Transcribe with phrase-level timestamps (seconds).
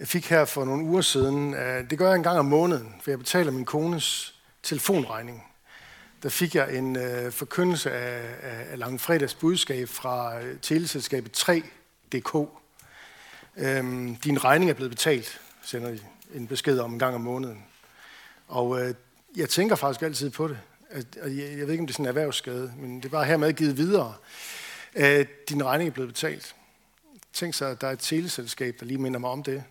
[0.00, 1.54] jeg fik her for nogle uger siden.
[1.54, 5.44] Øh, det gør jeg en gang om måneden, for jeg betaler min kones telefonregning.
[6.22, 12.48] Der fik jeg en øh, forkyndelse af, af, af langfredags budskab fra øh, teleselskabet 3.dk.
[13.56, 16.00] Øhm, din regning er blevet betalt, sender de
[16.34, 17.64] en besked om en gang om måneden.
[18.48, 18.94] Og øh,
[19.36, 20.58] jeg tænker faktisk altid på det.
[20.90, 23.24] At, jeg, jeg ved ikke, om det er sådan en erhvervsskade, men det er bare
[23.24, 24.14] hermed givet videre.
[24.94, 26.54] Øh, din regning er blevet betalt.
[27.32, 29.64] Tænk sig, at der er et teleselskab, der lige minder mig om det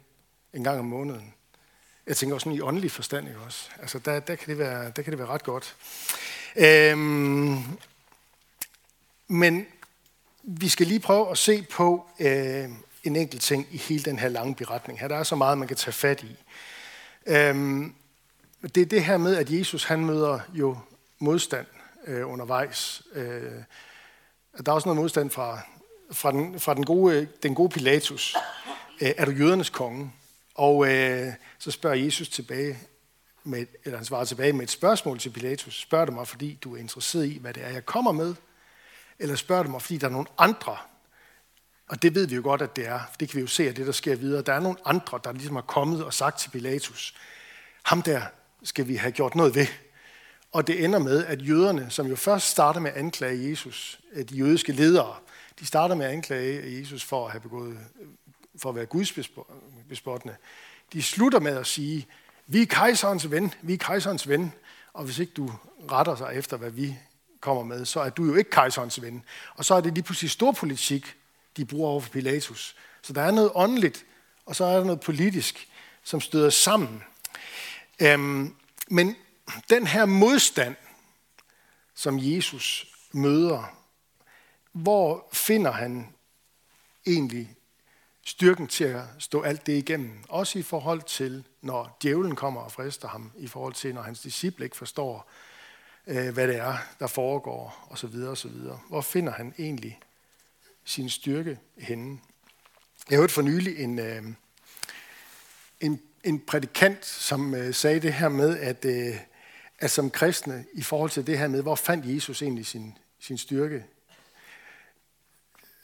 [0.54, 1.33] en gang om måneden.
[2.07, 3.69] Jeg tænker også sådan i åndelig forstand, ikke også?
[3.82, 5.75] Altså, der, der, kan det være, der kan det være ret godt.
[6.56, 7.64] Øhm,
[9.28, 9.65] men
[10.43, 12.70] vi skal lige prøve at se på øh,
[13.04, 15.00] en enkelt ting i hele den her lange beretning.
[15.00, 16.36] Her der er så meget, man kan tage fat i.
[17.25, 17.95] Øhm,
[18.75, 20.78] det er det her med, at Jesus han møder jo
[21.20, 21.65] modstand
[22.07, 23.01] øh, undervejs.
[23.14, 23.51] Øh,
[24.65, 25.59] der er også noget modstand fra,
[26.11, 28.36] fra, den, fra den, gode, den gode Pilatus.
[29.01, 30.11] Øh, er du jødernes konge?
[30.59, 32.80] Og øh, så spørger Jesus tilbage,
[33.44, 35.81] med, eller han svarer tilbage med et spørgsmål til Pilatus.
[35.81, 38.36] Spørger du mig, fordi du er interesseret i, hvad det er, jeg kommer med?
[39.19, 40.78] Eller spørger du mig, fordi der er nogle andre?
[41.89, 43.00] Og det ved vi jo godt, at det er.
[43.19, 44.42] Det kan vi jo se af det, der sker videre.
[44.42, 47.16] Der er nogle andre, der ligesom har kommet og sagt til Pilatus,
[47.84, 48.22] ham der
[48.64, 49.67] skal vi have gjort noget ved.
[50.52, 54.36] Og det ender med, at jøderne, som jo først starter med at anklage Jesus, de
[54.36, 55.16] jødiske ledere,
[55.59, 57.78] de starter med at anklage Jesus for at have begået,
[58.58, 60.36] for at være gudsbespottende.
[60.94, 62.08] De slutter med at sige,
[62.47, 64.53] vi er kejserens ven, vi er kejserens ven,
[64.94, 65.52] og hvis ikke du
[65.91, 66.97] retter sig efter, hvad vi
[67.39, 69.23] kommer med, så er du jo ikke kejserens ven.
[69.56, 71.16] Og så er det lige pludselig stor politik,
[71.58, 72.75] de bruger over for Pilatus.
[73.02, 74.06] Så der er noget åndeligt,
[74.45, 75.67] og så er der noget politisk,
[76.03, 77.03] som støder sammen.
[78.02, 78.56] Øhm,
[78.88, 79.16] men
[79.69, 80.75] den her modstand,
[81.95, 83.75] som Jesus møder,
[84.72, 86.13] hvor finder han
[87.08, 87.56] egentlig
[88.30, 90.23] styrken til at stå alt det igennem.
[90.27, 94.22] Også i forhold til, når djævlen kommer og frister ham, i forhold til, når hans
[94.22, 95.30] disciple ikke forstår,
[96.08, 98.16] øh, hvad det er, der foregår, osv.
[98.16, 98.51] osv.
[98.89, 100.00] Hvor finder han egentlig
[100.85, 102.19] sin styrke henne?
[103.09, 104.23] Jeg hørte for nylig en, øh,
[105.79, 108.85] en, en prædikant, som øh, sagde det her med, at,
[109.79, 113.38] at som kristne, i forhold til det her med, hvor fandt Jesus egentlig sin, sin
[113.38, 113.85] styrke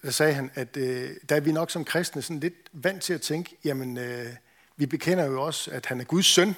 [0.06, 3.14] der sagde han, at øh, der er vi nok som kristne sådan lidt vant til
[3.14, 4.34] at tænke, jamen, øh,
[4.78, 6.56] vi bekender jo også, at han er Guds søn.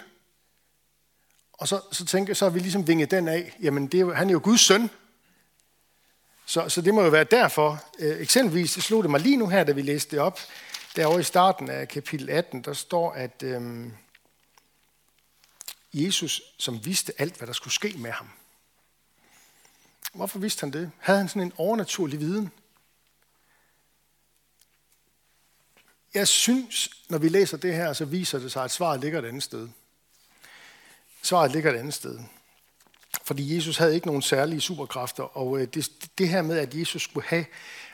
[1.53, 4.13] Og så, så tænker så har vi ligesom vinget den af, jamen, det er jo,
[4.13, 4.89] han er jo Guds søn.
[6.45, 7.83] Så, så det må jo være derfor.
[7.99, 10.39] Øh, eksempelvis, det slog det mig lige nu her, da vi læste det op,
[10.95, 13.87] derovre i starten af kapitel 18, der står, at øh,
[15.93, 18.29] Jesus, som vidste alt, hvad der skulle ske med ham.
[20.13, 20.91] Hvorfor vidste han det?
[20.99, 22.51] Havde han sådan en overnaturlig viden?
[26.17, 29.25] Jeg synes, når vi læser det her, så viser det sig, at svaret ligger et
[29.25, 29.69] andet sted.
[31.21, 32.19] Svaret ligger et andet sted.
[33.23, 37.03] Fordi Jesus havde ikke nogen særlige superkræfter, og øh, det, det her med, at Jesus
[37.03, 37.45] skulle have,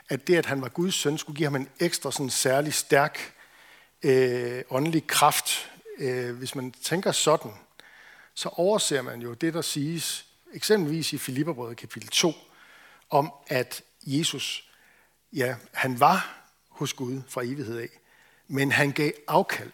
[0.10, 3.34] at det, at han var Guds søn, skulle give ham en ekstra sådan særlig stærk
[4.04, 5.72] øh, åndelig kraft.
[5.98, 7.52] Øh, hvis man tænker sådan,
[8.34, 12.34] så overser man jo det, der siges, eksempelvis i Filipperbrødet kapitel 2,
[13.10, 14.70] om at Jesus,
[15.34, 17.90] ja, han var hos Gud fra evighed af.
[18.48, 19.72] Men han gav afkald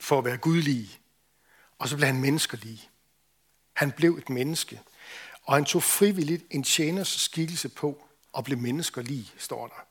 [0.00, 1.00] for at være gudlig.
[1.78, 2.90] Og så blev han menneskelig.
[3.72, 4.80] Han blev et menneske.
[5.42, 9.86] Og han tog frivilligt en tjeners skikkelse på og blev menneskelig, står der.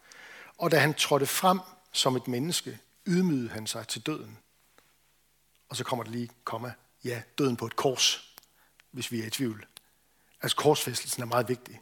[0.57, 1.59] Og da han trådte frem
[1.91, 4.37] som et menneske, ydmygede han sig til døden.
[5.69, 6.73] Og så kommer der lige, komma,
[7.03, 8.35] ja, døden på et kors,
[8.91, 9.65] hvis vi er i tvivl.
[10.41, 11.81] Altså korsfæstelsen er meget vigtig.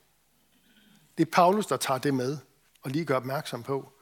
[1.17, 2.37] Det er Paulus, der tager det med
[2.81, 3.92] og lige gør opmærksom på,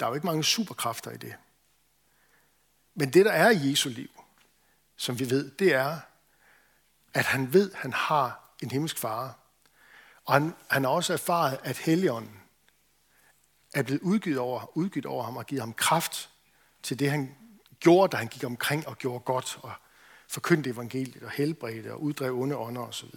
[0.00, 1.34] der er jo ikke mange superkræfter i det.
[2.94, 4.10] Men det, der er i Jesu liv,
[4.96, 6.00] som vi ved, det er,
[7.14, 9.38] at han ved, at han har en himmelsk far.
[10.24, 12.40] Og han, han har også erfaret, at Helligånden
[13.74, 16.30] er blevet udgivet over, udgivet over ham og givet ham kraft
[16.82, 17.36] til det, han
[17.80, 19.72] gjorde, da han gik omkring og gjorde godt og
[20.28, 23.08] forkyndte evangeliet og helbredte og uddrev onde ånder osv.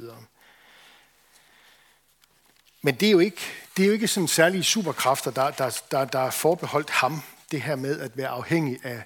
[2.86, 3.42] Men det er jo ikke,
[3.78, 7.22] det er jo ikke sådan særlige superkræfter, der, der, der, der er forbeholdt ham,
[7.52, 9.04] det her med at være afhængig af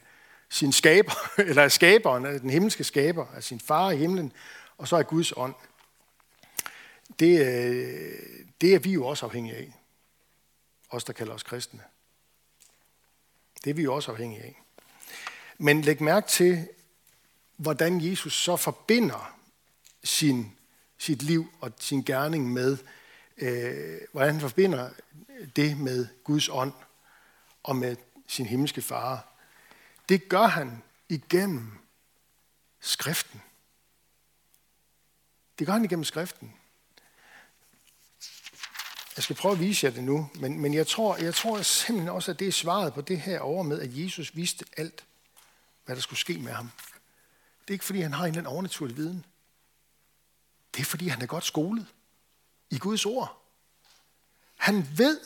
[0.49, 4.33] sin skaber, eller af skaberen, af den himmelske skaber, af sin far i himlen,
[4.77, 5.55] og så af Guds ånd.
[7.19, 8.19] Det, øh,
[8.61, 9.73] det er vi jo også afhængige af.
[10.89, 11.81] Os, der kalder os kristne.
[13.63, 14.61] Det er vi jo også afhængige af.
[15.57, 16.67] Men læg mærke til,
[17.57, 19.37] hvordan Jesus så forbinder
[20.03, 20.51] sin,
[20.97, 22.77] sit liv og sin gerning med
[23.37, 24.89] øh, hvordan han forbinder
[25.55, 26.73] det med Guds ånd
[27.63, 27.95] og med
[28.27, 29.27] sin himmelske far.
[30.09, 31.71] Det gør han igennem
[32.79, 33.41] skriften.
[35.59, 36.53] Det gør han igennem skriften.
[39.15, 42.09] Jeg skal prøve at vise jer det nu, men, men jeg, tror, jeg tror simpelthen
[42.09, 45.05] også, at det er svaret på det her over med, at Jesus vidste alt,
[45.85, 46.71] hvad der skulle ske med ham.
[47.61, 49.25] Det er ikke, fordi han har en eller anden overnaturlig viden.
[50.75, 51.87] Det er, fordi han er godt skolet
[52.69, 53.43] i Guds ord.
[54.55, 55.19] Han ved,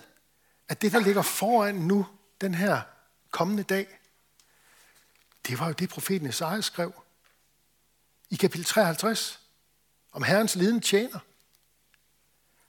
[0.67, 2.07] at det, der ligger foran nu,
[2.41, 2.81] den her
[3.31, 3.99] kommende dag,
[5.47, 7.03] det var jo det, profeten Esajas skrev
[8.29, 9.39] i kapitel 53
[10.11, 11.19] om Herrens liden tjener.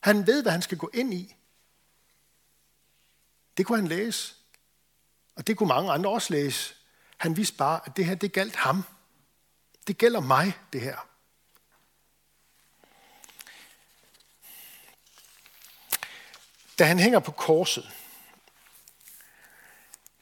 [0.00, 1.36] Han ved, hvad han skal gå ind i.
[3.56, 4.34] Det kunne han læse.
[5.34, 6.74] Og det kunne mange andre også læse.
[7.16, 8.84] Han vidste bare, at det her, det galt ham.
[9.86, 11.08] Det gælder mig, det her.
[16.82, 17.90] Da han hænger på korset,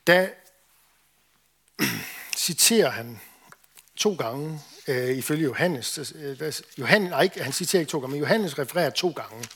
[0.07, 0.31] da
[2.47, 3.21] citerer han
[3.97, 6.15] to gange, øh, ifølge Johannes.
[6.15, 9.49] Øh, Johannes nej, ikke, han citerer ikke to gange, men Johannes refererer to gange,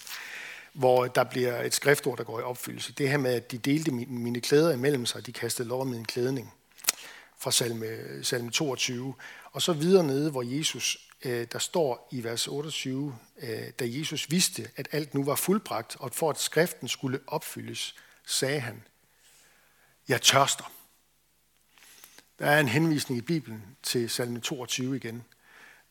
[0.73, 2.93] hvor der bliver et skriftord, der går i opfyldelse.
[2.93, 6.05] Det her med, at de delte mine klæder imellem sig, de kastede lov med en
[6.05, 6.55] klædning
[7.39, 7.87] fra salme,
[8.23, 9.15] salme 22.
[9.53, 14.31] Og så videre nede, hvor Jesus, Øh, der står i vers 28, øh, da Jesus
[14.31, 17.95] vidste, at alt nu var fuldbragt, og for at skriften skulle opfyldes,
[18.27, 18.83] sagde han,
[20.09, 20.73] jeg tørster.
[22.39, 25.25] Der er en henvisning i Bibelen til salme 22 igen,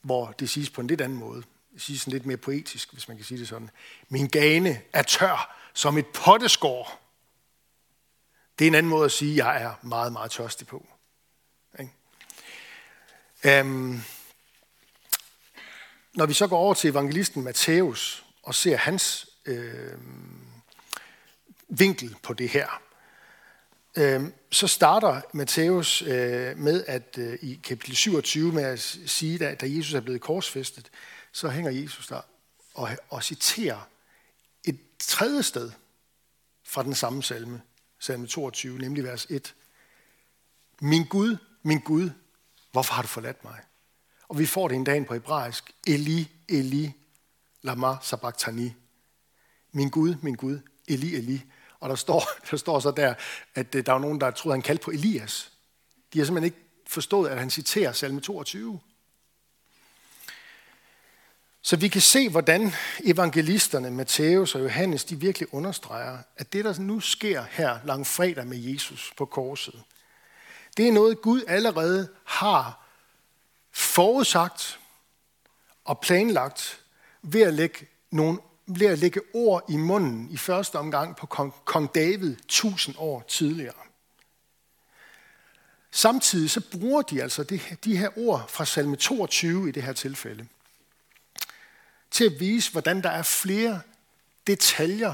[0.02, 1.44] hvor det siges på en lidt anden måde.
[1.74, 3.70] Det siges sådan lidt mere poetisk, hvis man kan sige det sådan.
[4.10, 7.00] Min gane er tør som et potteskår.
[8.60, 10.88] Det er en anden måde at sige, at jeg er meget, meget tørstig på.
[13.62, 14.02] Um,
[16.16, 19.98] når vi så går over til evangelisten Matthæus og ser hans øh,
[21.68, 22.82] vinkel på det her,
[23.98, 29.62] øh, så starter Matthæus øh, med at øh, i kapitel 27 med at sige, at
[29.62, 30.90] da Jesus er blevet korsfæstet,
[31.32, 32.22] så hænger Jesus der
[32.74, 33.88] og, og citerer
[34.64, 35.72] et tredje sted
[36.64, 37.62] fra den samme salme,
[38.00, 39.56] salme 22, nemlig vers 1.
[40.82, 42.10] Min Gud, min Gud,
[42.72, 43.60] hvorfor har du forladt mig?
[44.34, 46.94] Og vi får det en dag på hebraisk, Eli, Eli,
[47.62, 48.74] lama sabachthani.
[49.72, 51.44] Min Gud, min Gud, Eli, Eli.
[51.80, 53.14] Og der står, der står så der,
[53.56, 55.52] at øh, der var nogen, der troede, han kaldte på Elias.
[56.14, 58.80] De har simpelthen ikke forstået, at han citerer salme 22.
[61.62, 66.80] Så vi kan se, hvordan evangelisterne Matthæus og Johannes, de virkelig understreger, at det, der
[66.80, 69.84] nu sker her lang fredag med Jesus på korset,
[70.78, 72.83] det er noget, Gud allerede har
[73.74, 74.80] forudsagt
[75.86, 76.80] og planlagt
[77.22, 81.54] ved at lægge, nogle, ved at lægge ord i munden i første omgang på kong,
[81.66, 83.74] kong David tusind år tidligere.
[85.92, 89.94] Samtidig så bruger de altså det, de her ord fra salme 22 i det her
[89.94, 90.48] tilfælde
[92.14, 93.82] til at vise, hvordan der er flere
[94.48, 95.14] detaljer,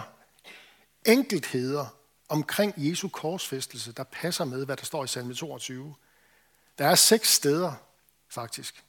[1.06, 1.86] enkeltheder
[2.30, 5.96] omkring Jesu korsfæstelse, der passer med, hvad der står i salme 22.
[6.78, 7.74] Der er seks steder,
[8.30, 8.84] faktisk.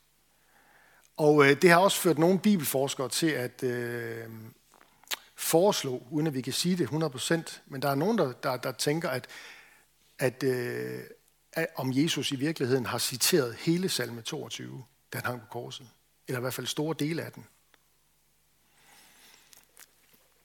[1.17, 4.27] Og øh, det har også ført nogle bibelforskere til at øh,
[5.37, 8.73] foreslå, uden at vi kan sige det 100%, men der er nogen, der, der, der
[8.73, 9.27] tænker, at,
[10.19, 11.01] at, øh,
[11.53, 15.89] at om Jesus i virkeligheden har citeret hele salme 22, da han hang på korset.
[16.29, 17.47] Eller i hvert fald store dele af den.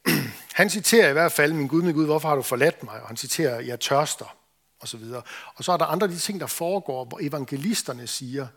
[0.53, 3.01] Han citerer i hvert fald, min Gud, min Gud, hvorfor har du forladt mig?
[3.01, 4.38] Og han citerer, jeg tørster,
[4.79, 5.22] og så videre.
[5.55, 8.48] Og så er der andre af de ting, der foregår, hvor evangelisterne siger,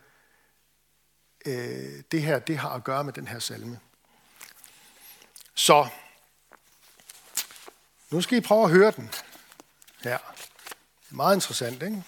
[1.47, 3.81] øh, det her, det har at gøre med den her salme.
[5.55, 5.89] Så,
[8.11, 9.11] nu skal I prøve at høre den
[10.03, 10.19] her.
[11.11, 12.05] Meget interessant, ikke?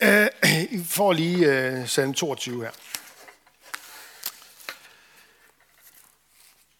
[0.00, 0.28] Øh,
[0.80, 2.70] I får lige øh, salme 22 her.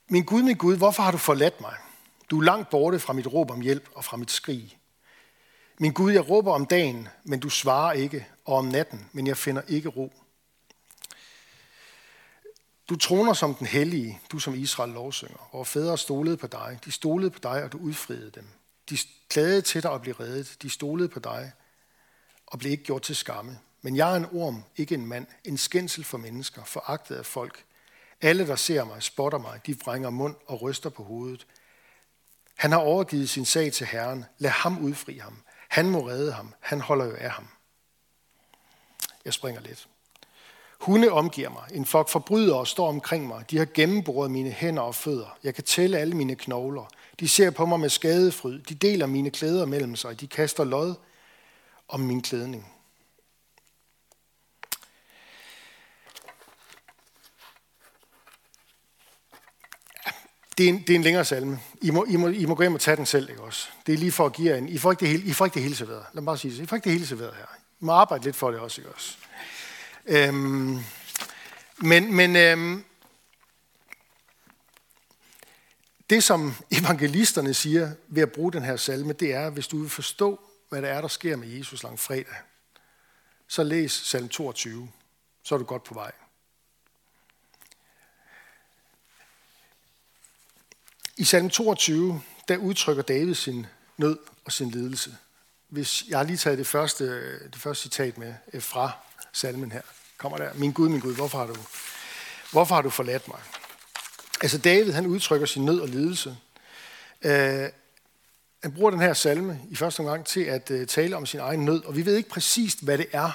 [0.08, 1.74] Min Gud, min Gud, hvorfor har du forladt mig?
[2.30, 4.78] Du er langt borte fra mit råb om hjælp og fra mit skrig.
[5.78, 9.36] Min Gud, jeg råber om dagen, men du svarer ikke, og om natten, men jeg
[9.36, 10.12] finder ikke ro.
[12.88, 15.49] Du troner som den hellige, du som Israel lovsynger.
[15.52, 16.78] Vores fædre stolede på dig.
[16.85, 18.49] De stolede på dig, og du udfriede dem.
[18.90, 20.57] De klagede til dig og blev reddet.
[20.62, 21.52] De stolede på dig
[22.47, 23.59] og blev ikke gjort til skamme.
[23.83, 27.64] Men jeg er en orm, ikke en mand, en skændsel for mennesker, foragtet af folk.
[28.21, 31.47] Alle, der ser mig, spotter mig, de vrænger mund og ryster på hovedet.
[32.57, 34.25] Han har overgivet sin sag til Herren.
[34.38, 35.42] Lad ham udfri ham.
[35.68, 36.54] Han må redde ham.
[36.61, 37.49] Han holder jo af ham.
[39.25, 39.88] Jeg springer lidt.
[40.80, 41.62] Hunde omgiver mig.
[41.73, 43.50] En flok forbrydere står omkring mig.
[43.50, 45.38] De har gennemboret mine hænder og fødder.
[45.44, 46.88] Jeg kan tælle alle mine knogler.
[47.20, 48.58] De ser på mig med skadefryd.
[48.58, 50.20] De deler mine klæder mellem sig.
[50.20, 50.94] De kaster lod
[51.88, 52.73] om min klædning.
[60.58, 61.61] Det er, en, det er en længere salme.
[61.82, 63.68] I må, I, må, I må gå hjem og tage den selv, ikke også?
[63.87, 64.68] Det er lige for at give jer en...
[64.68, 66.04] I får ikke det hele, I får ikke det hele serveret.
[66.12, 66.62] Lad mig bare sige det.
[66.62, 67.47] I får ikke det hele serveret her.
[67.80, 69.16] I må arbejde lidt for det også, ikke også?
[70.08, 70.78] Øhm,
[71.76, 72.84] men men øhm,
[76.10, 79.90] det, som evangelisterne siger ved at bruge den her salme, det er, hvis du vil
[79.90, 82.34] forstå, hvad det er, der sker med Jesus lang fredag,
[83.48, 84.90] så læs salm 22.
[85.42, 86.12] Så er du godt på vej.
[91.16, 95.16] I salm 22, der udtrykker David sin nød og sin lidelse.
[95.68, 98.92] Hvis jeg har lige taget det første, det første citat med øh, fra
[99.38, 99.83] salmen her.
[100.16, 100.54] Kommer der.
[100.54, 101.57] Min Gud, min Gud, hvorfor har du,
[102.52, 103.40] hvorfor har du forladt mig?
[104.40, 106.37] Altså David, han udtrykker sin nød og lidelse.
[107.25, 107.30] Uh,
[108.62, 111.64] han bruger den her salme i første omgang til at uh, tale om sin egen
[111.64, 113.30] nød, og vi ved ikke præcist, hvad det er,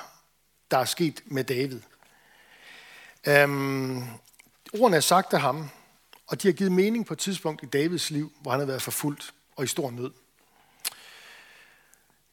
[0.71, 1.81] der er sket med David.
[3.43, 4.07] Um,
[4.73, 5.69] ordene er sagt af ham,
[6.27, 8.81] og de har givet mening på et tidspunkt i Davids liv, hvor han har været
[8.81, 10.11] forfulgt og i stor nød.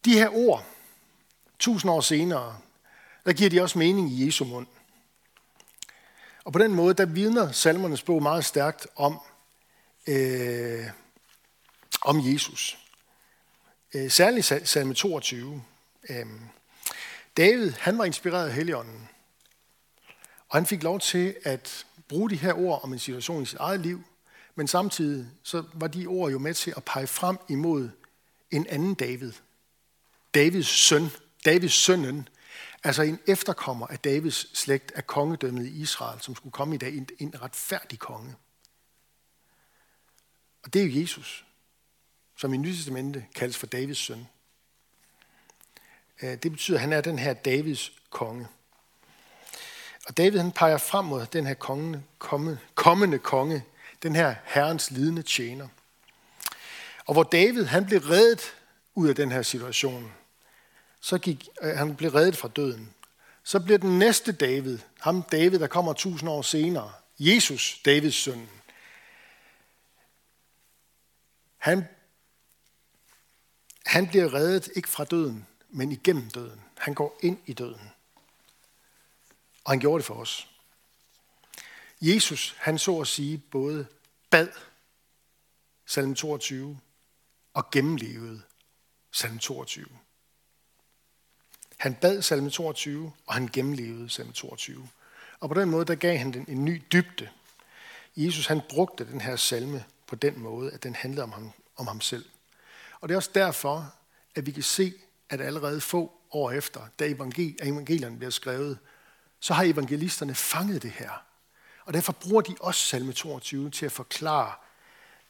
[0.05, 0.65] De her ord,
[1.59, 2.59] tusind år senere,
[3.31, 4.67] der giver de også mening i Jesu mund.
[6.45, 9.21] Og på den måde, der vidner salmernes bog meget stærkt om,
[10.07, 10.87] øh,
[12.01, 12.79] om Jesus.
[13.95, 15.63] Øh, særligt salme 22.
[16.09, 16.27] Øh,
[17.37, 19.09] David, han var inspireret af Helligånden.
[20.49, 23.59] Og han fik lov til at bruge de her ord om en situation i sit
[23.59, 24.03] eget liv,
[24.55, 27.89] men samtidig så var de ord jo med til at pege frem imod
[28.51, 29.33] en anden David.
[30.35, 31.11] Davids søn,
[31.45, 32.29] Davids sønnen,
[32.85, 36.97] altså en efterkommer af Davids slægt af kongedømmet i Israel, som skulle komme i dag,
[36.97, 38.35] en, en retfærdig konge.
[40.63, 41.45] Og det er jo Jesus,
[42.37, 44.29] som i Nye Testamente kaldes for Davids søn.
[46.23, 48.49] Øh, det betyder, at han er den her Davids konge.
[50.07, 53.65] Og David han peger frem mod den her konge, komme, kommende konge,
[54.03, 55.69] den her herrens lidende tjener.
[57.07, 58.55] Og hvor David han blev reddet
[58.95, 60.13] ud af den her situation,
[61.01, 62.95] så gik, øh, han blev reddet fra døden.
[63.43, 68.49] Så bliver den næste David, ham David, der kommer tusind år senere, Jesus, Davids søn.
[71.57, 71.85] Han,
[73.87, 76.61] han bliver reddet ikke fra døden, men igennem døden.
[76.79, 77.91] Han går ind i døden.
[79.65, 80.49] Og han gjorde det for os.
[82.01, 83.87] Jesus, han så at sige både
[84.31, 84.49] bad,
[85.87, 86.81] salm 22,
[87.55, 88.43] og gennemlevede,
[89.13, 89.87] salm 22.
[91.81, 94.89] Han bad salme 22, og han gennemlevede salme 22.
[95.41, 97.29] Og på den måde, der gav han den en ny dybde.
[98.17, 101.87] Jesus, han brugte den her salme på den måde, at den handlede om ham, om
[101.87, 102.25] ham selv.
[103.01, 103.95] Og det er også derfor,
[104.35, 104.93] at vi kan se,
[105.29, 107.05] at allerede få år efter, da
[107.63, 108.79] evangelierne bliver skrevet,
[109.41, 111.11] så har evangelisterne fanget det her.
[111.85, 114.53] Og derfor bruger de også salme 22 til at forklare,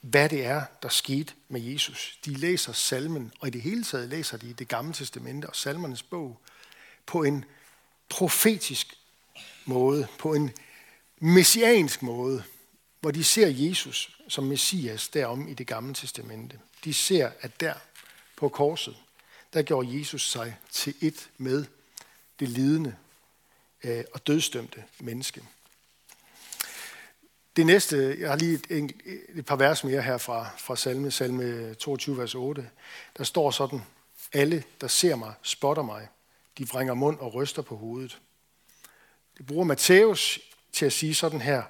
[0.00, 2.18] hvad det er, der skete med Jesus.
[2.24, 6.02] De læser salmen, og i det hele taget læser de det gamle testamente og salmernes
[6.02, 6.40] bog
[7.06, 7.44] på en
[8.08, 8.94] profetisk
[9.64, 10.50] måde, på en
[11.18, 12.44] messiansk måde,
[13.00, 16.58] hvor de ser Jesus som Messias derom i det gamle testamente.
[16.84, 17.74] De ser, at der
[18.36, 18.96] på korset,
[19.52, 21.64] der gjorde Jesus sig til et med
[22.40, 22.96] det lidende
[23.84, 25.42] øh, og dødstømte menneske.
[27.56, 28.92] Det næste, jeg har lige et,
[29.34, 32.70] et par vers mere her fra, fra salme, salme 22, vers 8.
[33.18, 33.82] Der står sådan,
[34.32, 36.08] alle, der ser mig, spotter mig.
[36.58, 38.20] De vrænger mund og ryster på hovedet.
[39.38, 40.40] Det bruger Matthæus
[40.72, 41.62] til at sige sådan her,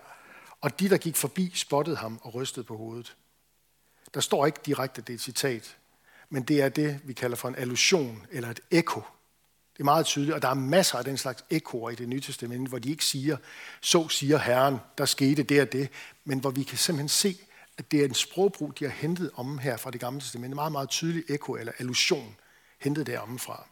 [0.60, 3.16] og de, der gik forbi, spottede ham og rystede på hovedet.
[4.14, 5.76] Der står ikke direkte, det er et citat,
[6.28, 9.02] men det er det, vi kalder for en allusion eller et ekko
[9.80, 12.20] det er meget tydeligt, og der er masser af den slags ekoer i det nye
[12.20, 13.36] testament, hvor de ikke siger,
[13.80, 15.88] så siger Herren, der skete det og det,
[16.24, 17.38] men hvor vi kan simpelthen se,
[17.78, 20.54] at det er en sprogbrug, de har hentet om her fra det gamle testament.
[20.54, 22.36] Meget, meget tydelig eko eller allusion,
[22.78, 23.66] hentet deromme fra.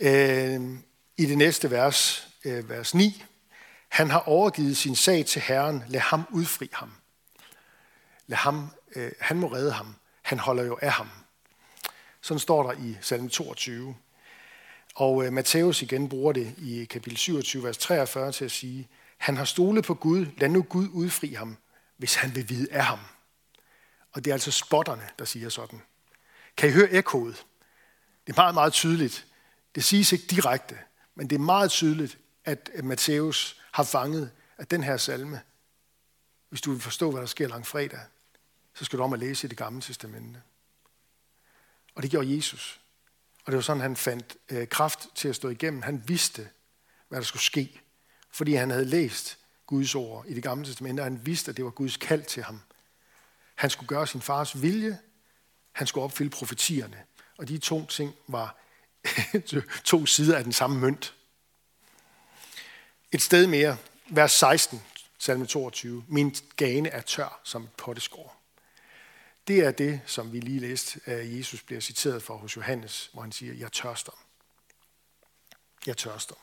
[0.00, 0.60] Øh,
[1.16, 3.24] I det næste vers, øh, vers 9,
[3.88, 6.92] han har overgivet sin sag til Herren, lad ham udfri ham.
[8.26, 9.94] Lad ham, øh, han må redde ham.
[10.22, 11.08] Han holder jo af ham.
[12.20, 13.94] Sådan står der i salme 22.
[15.00, 18.88] Og øh, Matthæus igen bruger det i kapitel 27, vers 43 til at sige,
[19.18, 21.56] han har stolet på Gud, lad nu Gud udfri ham,
[21.96, 22.98] hvis han vil vide af ham.
[24.12, 25.82] Og det er altså spotterne, der siger sådan.
[26.56, 27.46] Kan I høre ekkoet?
[28.26, 29.26] Det er meget, meget tydeligt.
[29.74, 30.78] Det siges ikke direkte,
[31.14, 35.40] men det er meget tydeligt, at Matthæus har fanget, at den her salme,
[36.48, 38.00] hvis du vil forstå, hvad der sker lang fredag,
[38.74, 40.42] så skal du om at læse i det gamle testamente.
[41.94, 42.80] Og det gjorde Jesus.
[43.50, 45.82] Og det var sådan, han fandt øh, kraft til at stå igennem.
[45.82, 46.48] Han vidste,
[47.08, 47.80] hvad der skulle ske,
[48.30, 51.64] fordi han havde læst Guds ord i det gamle testamente, og han vidste, at det
[51.64, 52.60] var Guds kald til ham.
[53.54, 54.98] Han skulle gøre sin fars vilje,
[55.72, 57.02] han skulle opfylde profetierne.
[57.38, 58.56] Og de to ting var
[59.84, 61.14] to sider af den samme mønt.
[63.12, 63.76] Et sted mere,
[64.10, 64.82] vers 16,
[65.18, 66.04] salme 22.
[66.08, 68.39] Min gane er tør som et potteskår.
[69.48, 73.22] Det er det, som vi lige læste, at Jesus bliver citeret for hos Johannes, hvor
[73.22, 74.12] han siger, jeg tørster.
[75.86, 76.34] Jeg tørster.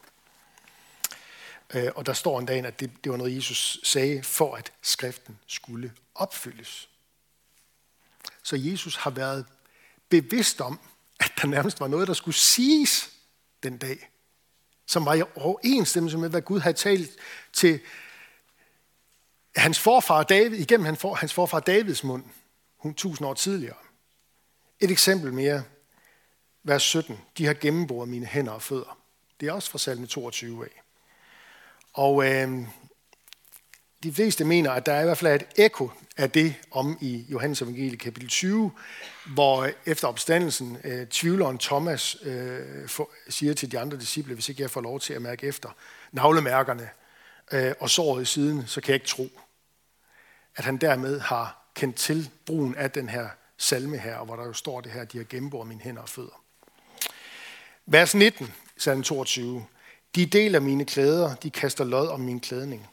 [1.74, 4.74] Øh, og der står en dag, at det, det var noget, Jesus sagde, for at
[4.82, 6.90] skriften skulle opfyldes.
[8.44, 9.46] Så Jesus har været
[10.10, 10.80] bevidst om,
[11.20, 13.10] at der nærmest var noget, der skulle siges
[13.64, 14.10] den dag,
[14.86, 17.12] som var i overensstemmelse med, hvad Gud havde talt
[17.54, 17.80] til
[19.56, 20.86] hans forfar David, igennem
[21.16, 22.24] hans forfar Davids mund,
[22.94, 23.76] tusind år tidligere.
[24.80, 25.64] Et eksempel mere,
[26.64, 27.20] vers 17.
[27.38, 29.00] De har gennemboret mine hænder og fødder.
[29.40, 30.82] Det er også fra salme 22 af.
[31.94, 32.68] Og øh,
[34.04, 37.26] de fleste mener, at der er i hvert fald et ekko af det om i
[37.30, 38.72] Johannes evangelie kapitel 20,
[39.34, 44.50] hvor øh, efter opstandelsen øh, tvivleren Thomas øh, for, siger til de andre disciple, hvis
[44.50, 45.70] ikke jeg får lov til at mærke efter
[46.12, 46.90] navlemærkerne
[47.52, 49.30] øh, og såret i siden, så kan jeg ikke tro,
[50.56, 54.54] at han dermed har kendt til brugen af den her salme her, hvor der jo
[54.54, 56.44] står det her, de har gennemboret mine hænder og fødder.
[57.86, 59.66] Vers 19, salme 22.
[60.16, 62.90] De deler mine klæder, de kaster lod om min klædning.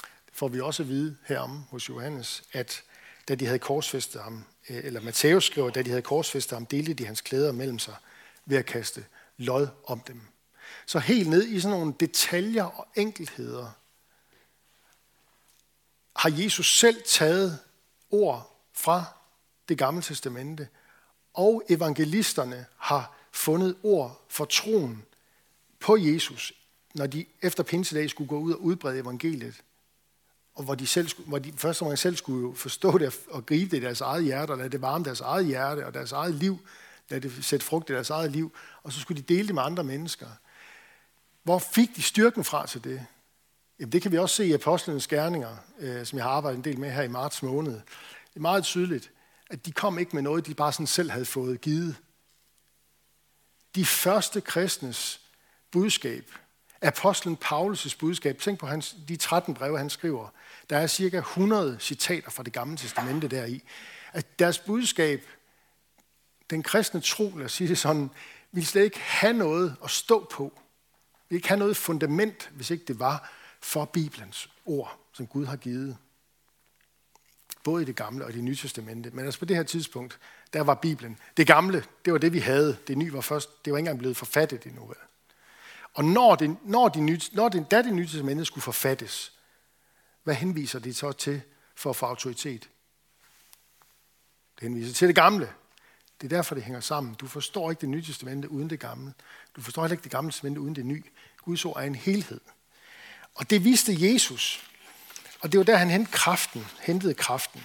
[0.00, 2.82] Det får vi også at vide herom hos Johannes, at
[3.28, 6.94] da de havde korsfæstet ham, eh, eller Matthæus skriver, da de havde korsfæstet ham, delte
[6.94, 7.94] de hans klæder mellem sig
[8.46, 9.04] ved at kaste
[9.36, 10.20] lod om dem.
[10.86, 13.70] Så helt ned i sådan nogle detaljer og enkeltheder,
[16.16, 17.58] har Jesus selv taget
[18.10, 19.04] ord fra
[19.68, 20.68] det gamle testamente,
[21.34, 25.04] og evangelisterne har fundet ord for troen
[25.80, 26.52] på Jesus,
[26.94, 29.62] når de efter pinsedag skulle gå ud og udbrede evangeliet,
[30.54, 33.76] og hvor de, selv, hvor de først og selv skulle forstå det og gribe det
[33.76, 36.58] i deres eget hjerte, og lade det varme deres eget hjerte og deres eget liv,
[37.08, 39.62] lade det sætte frugt i deres eget liv, og så skulle de dele det med
[39.62, 40.26] andre mennesker.
[41.42, 43.06] Hvor fik de styrken fra til det?
[43.80, 46.64] Jamen, det kan vi også se i Apostlenes Gerninger, øh, som jeg har arbejdet en
[46.64, 47.72] del med her i marts måned.
[47.72, 49.10] Det er meget tydeligt,
[49.50, 51.96] at de kom ikke med noget, de bare sådan selv havde fået givet.
[53.74, 55.20] De første kristnes
[55.70, 56.30] budskab,
[56.82, 60.28] apostlen Paulus' budskab, tænk på hans, de 13 breve, han skriver,
[60.70, 63.62] der er cirka 100 citater fra det gamle testamente deri,
[64.12, 65.26] at deres budskab,
[66.50, 68.10] den kristne tro, lad os sige det sådan,
[68.52, 70.60] ville slet ikke have noget at stå på.
[71.28, 75.56] Vi ikke have noget fundament, hvis ikke det var for Bibelens ord, som Gud har
[75.56, 75.96] givet.
[77.64, 79.10] Både i det gamle og i det nye testamente.
[79.10, 80.18] Men altså på det her tidspunkt,
[80.52, 81.18] der var Bibelen.
[81.36, 82.76] Det gamle, det var det, vi havde.
[82.86, 84.92] Det nye var først, det var ikke engang blevet forfattet endnu.
[85.94, 89.32] Og når det, når de nye, når det, da det nye testamente skulle forfattes,
[90.22, 91.42] hvad henviser det så til
[91.74, 92.68] for at få autoritet?
[94.54, 95.52] Det henviser til det gamle.
[96.20, 97.14] Det er derfor, det hænger sammen.
[97.14, 99.14] Du forstår ikke det nye testamente uden det gamle.
[99.56, 101.02] Du forstår heller ikke det gamle testamente uden det nye.
[101.42, 102.40] Guds ord er en helhed.
[103.36, 104.62] Og det viste Jesus.
[105.40, 106.66] Og det var der, han hentede kraften.
[106.80, 107.62] Hentede kraften.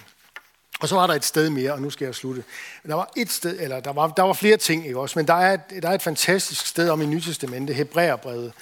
[0.80, 2.44] Og så var der et sted mere, og nu skal jeg slutte.
[2.86, 5.18] Der var et sted, eller der var, der var flere ting, ikke også?
[5.18, 8.52] Men der er, et, der er et fantastisk sted om i Nytestamentet, Hebræerbrevet,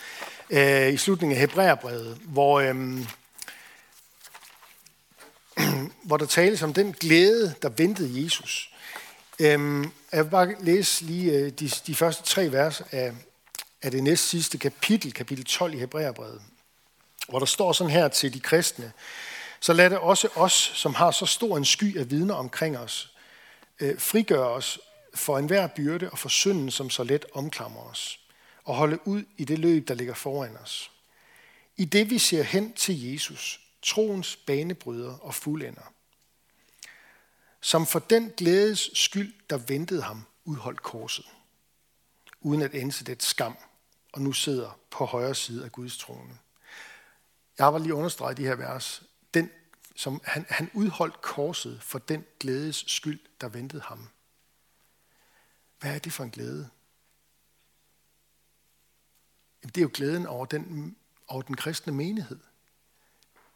[0.50, 3.06] øh, i slutningen af Hebræerbrevet, hvor, øh,
[6.06, 8.74] hvor der tales om den glæde, der ventede Jesus.
[9.38, 13.12] Øh, jeg vil bare læse lige øh, de, de første tre vers af,
[13.82, 16.42] af det næst sidste kapitel, kapitel 12 i Hebræerbrevet
[17.28, 18.92] hvor der står sådan her til de kristne,
[19.60, 23.14] så lad det også os, som har så stor en sky af vidner omkring os,
[23.80, 24.78] øh, frigøre os
[25.14, 28.20] for enhver byrde og for synden, som så let omklamrer os,
[28.64, 30.90] og holde ud i det løb, der ligger foran os.
[31.76, 35.92] I det vi ser hen til Jesus, troens banebryder og fuldender,
[37.60, 41.26] som for den glædes skyld, der ventede ham, udholdt korset,
[42.40, 43.56] uden at ense det skam,
[44.12, 46.38] og nu sidder på højre side af Guds trone.
[47.60, 49.02] Jeg har lige understreget de her vers.
[49.34, 49.50] Den,
[49.96, 54.08] som han, han udholdt korset for den glædes skyld, der ventede ham.
[55.80, 56.70] Hvad er det for en glæde?
[59.62, 60.96] Jamen, det er jo glæden over den,
[61.28, 62.38] over den kristne menighed.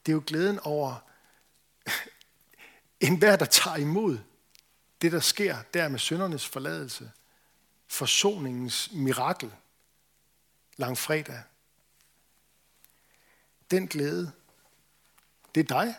[0.07, 0.97] Det er jo glæden over
[3.09, 4.19] enhver, der tager imod
[5.03, 7.12] det, der sker der med syndernes forladelse,
[7.87, 9.53] forsoningens mirakel,
[10.77, 11.43] langfredag,
[13.70, 14.33] den glæde,
[15.55, 15.94] det er dig.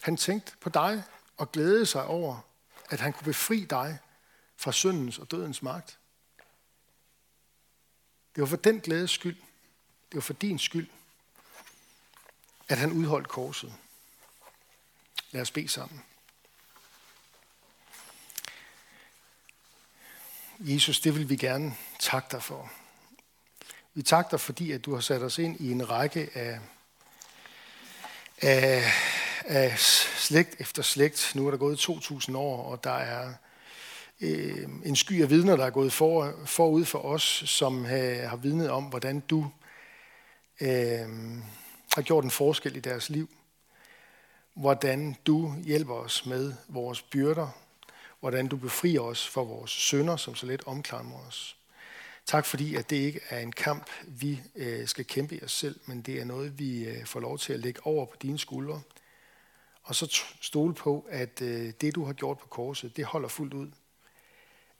[0.00, 1.04] Han tænkte på dig
[1.36, 2.40] og glædede sig over,
[2.90, 3.98] at han kunne befri dig
[4.56, 5.98] fra syndens og dødens magt.
[8.34, 9.36] Det var for den glædes skyld,
[10.08, 10.90] det var for din skyld,
[12.68, 13.74] at han udholdt korset.
[15.30, 16.04] Lad os bede sammen.
[20.58, 22.72] Jesus, det vil vi gerne takke dig for.
[23.98, 26.58] Vi takker dig, fordi at du har sat os ind i en række af,
[28.42, 28.92] af,
[29.44, 29.78] af
[30.18, 31.32] slægt efter slægt.
[31.34, 33.34] Nu er der gået 2.000 år, og der er
[34.20, 38.36] øh, en sky af vidner, der er gået for, forud for os, som har, har
[38.36, 39.50] vidnet om, hvordan du
[40.60, 41.08] øh,
[41.94, 43.30] har gjort en forskel i deres liv.
[44.54, 47.48] Hvordan du hjælper os med vores byrder.
[48.20, 51.57] Hvordan du befrier os for vores sønder, som så let omklamrer os.
[52.28, 55.80] Tak fordi, at det ikke er en kamp, vi øh, skal kæmpe i os selv,
[55.86, 58.82] men det er noget, vi øh, får lov til at lægge over på dine skuldre.
[59.82, 63.54] Og så stole på, at øh, det, du har gjort på korset, det holder fuldt
[63.54, 63.70] ud.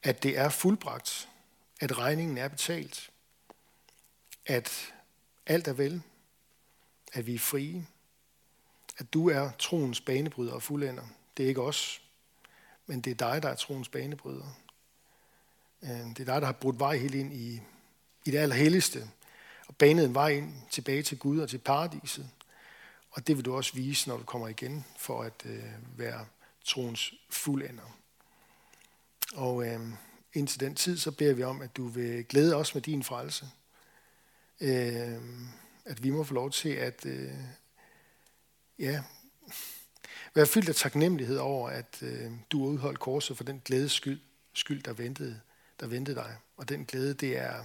[0.03, 1.29] At det er fuldbragt.
[1.81, 3.11] At regningen er betalt.
[4.47, 4.95] At
[5.47, 6.03] alt er vel.
[7.13, 7.87] At vi er frie.
[8.99, 11.05] At du er troens banebryder og fuldender.
[11.37, 12.03] Det er ikke os,
[12.87, 14.68] men det er dig, der er troens banebryder.
[15.83, 17.61] Øh, det er dig, der har brudt vej helt ind i,
[18.25, 19.09] i det allerhelligste,
[19.69, 22.31] og banet en vej ind tilbage til Gud og til paradiset.
[23.11, 25.63] Og det vil du også vise, når du kommer igen, for at øh,
[25.97, 26.27] være
[26.65, 27.99] troens fuldender.
[29.35, 29.81] Og øh,
[30.35, 33.47] indtil den tid, så beder vi om, at du vil glæde os med din frelse.
[34.61, 35.19] Øh,
[35.85, 37.33] at vi må få lov til at øh,
[38.79, 39.03] ja,
[40.35, 44.21] være fyldt af taknemmelighed over, at øh, du udholdt korset for den glædes skyld,
[44.53, 45.41] skyld der ventede
[45.81, 46.37] der ventede dig.
[46.57, 47.65] Og den glæde, det er,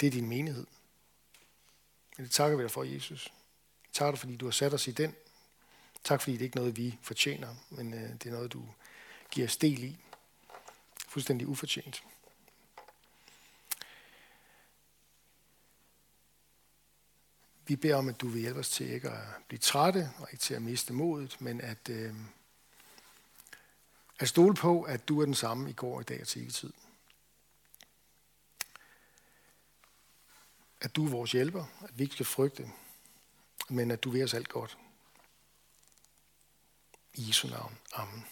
[0.00, 0.66] det er din menighed.
[2.16, 3.32] Men det takker vi dig for, Jesus.
[3.92, 5.14] Tak dig, fordi du har sat os i den.
[6.04, 8.68] Tak, fordi det ikke er noget, vi fortjener, men øh, det er noget, du
[9.30, 9.98] giver os del i.
[11.08, 12.04] Fuldstændig ufortjent.
[17.66, 20.42] Vi beder om, at du vil hjælpe os til ikke at blive trætte og ikke
[20.42, 22.14] til at miste modet, men at, øh,
[24.20, 26.54] at stole på, at du er den samme i går, i dag og til evig
[26.54, 26.72] tid.
[30.80, 32.70] At du er vores hjælper, at vi ikke skal frygte,
[33.68, 34.78] men at du vil os alt godt.
[37.14, 37.78] I Jesu navn.
[37.92, 38.26] Amen.